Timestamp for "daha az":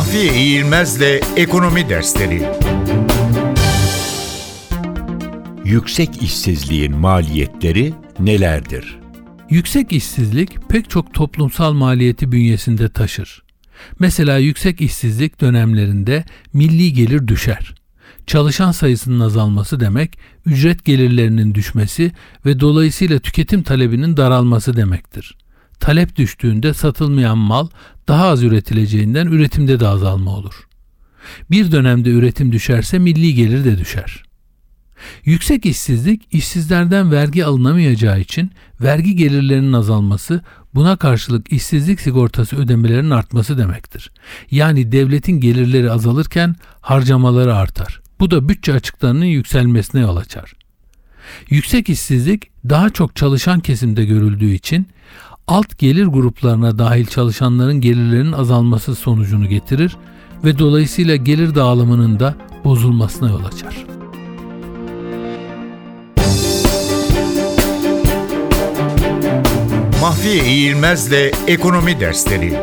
28.08-28.42